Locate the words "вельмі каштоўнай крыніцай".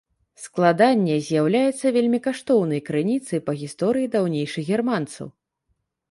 1.97-3.39